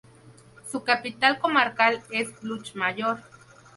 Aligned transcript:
Su 0.67 0.83
capital 0.83 1.37
comarcal 1.37 2.01
es 2.09 2.29
Lluchmayor. 2.41 3.19